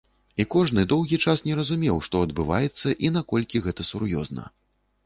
[0.43, 4.53] І кожны доўгі час не разумеў, што адбываецца і наколькі гэта сур'ёзна.